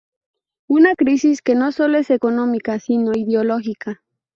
Una 0.67 0.95
crisis 0.95 1.43
que 1.43 1.53
no 1.53 1.71
sólo 1.71 1.99
es 1.99 2.09
económica 2.09 2.79
sino 2.79 3.11
ideológica. 3.15 4.01